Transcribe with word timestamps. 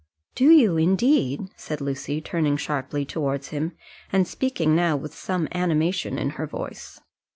"Do 0.33 0.45
you, 0.49 0.77
indeed?" 0.77 1.49
said 1.55 1.79
Lucy, 1.79 2.21
turning 2.21 2.57
sharply 2.57 3.05
towards 3.05 3.49
him, 3.49 3.73
and 4.11 4.27
speaking 4.27 4.75
now 4.75 4.95
with 4.97 5.13
some 5.13 5.47
animation 5.51 6.17
in 6.17 6.31
her 6.41 6.47
voice. 6.47 6.99